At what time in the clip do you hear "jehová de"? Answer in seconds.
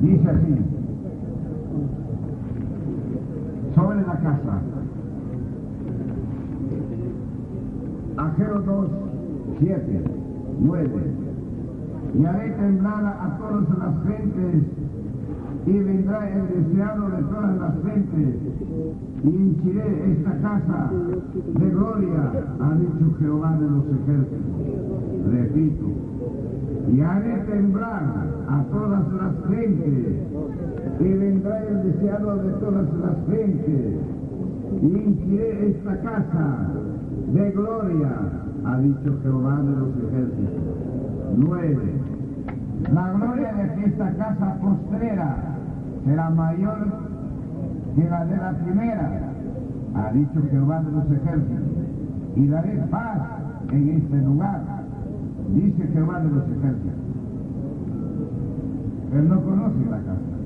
23.18-23.68, 39.22-39.76, 50.50-50.92, 55.92-56.28